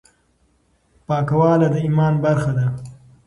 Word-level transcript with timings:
پاکواله 1.07 1.67
د 1.73 1.75
ایمان 1.85 2.13
برخه 2.23 2.51
ده. 2.57 2.65